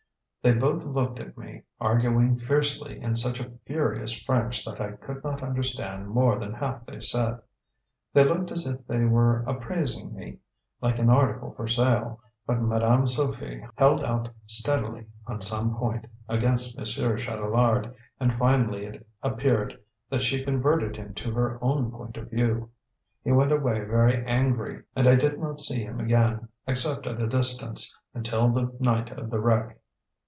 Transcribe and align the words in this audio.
They 0.43 0.53
both 0.53 0.83
looked 0.83 1.19
at 1.19 1.37
me, 1.37 1.65
arguing 1.79 2.35
fiercely 2.39 2.99
in 2.99 3.15
such 3.15 3.39
a 3.39 3.51
furious 3.67 4.19
French 4.23 4.65
that 4.65 4.81
I 4.81 4.93
could 4.93 5.23
not 5.23 5.43
understand 5.43 6.07
more 6.07 6.39
than 6.39 6.51
half 6.51 6.83
they 6.87 6.99
said. 6.99 7.39
They 8.11 8.23
looked 8.23 8.49
as 8.49 8.65
if 8.65 8.83
they 8.87 9.05
were 9.05 9.43
appraising 9.45 10.15
me, 10.15 10.39
like 10.81 10.97
an 10.97 11.11
article 11.11 11.51
for 11.53 11.67
sale, 11.67 12.19
but 12.47 12.59
Madame 12.59 13.05
Sofie 13.05 13.63
held 13.75 14.03
out 14.03 14.29
steadily, 14.47 15.05
on 15.27 15.41
some 15.41 15.75
point, 15.75 16.07
against 16.27 16.75
Monsieur 16.75 17.17
Chatelard, 17.19 17.93
and 18.19 18.33
finally 18.33 18.85
it 18.85 19.07
appeared 19.21 19.77
that 20.09 20.23
she 20.23 20.43
converted 20.43 20.95
him 20.97 21.13
to 21.13 21.31
her 21.33 21.59
own 21.63 21.91
point 21.91 22.17
of 22.17 22.31
view. 22.31 22.71
He 23.23 23.31
went 23.31 23.51
away 23.51 23.77
very 23.81 24.25
angry, 24.25 24.81
and 24.95 25.05
I 25.05 25.13
did 25.13 25.37
not 25.39 25.59
see 25.59 25.83
him 25.83 25.99
again, 25.99 26.47
except 26.67 27.05
at 27.05 27.21
a 27.21 27.27
distance, 27.27 27.95
until 28.15 28.49
the 28.49 28.75
night 28.79 29.11
of 29.11 29.29
the 29.29 29.39
wreck." 29.39 29.77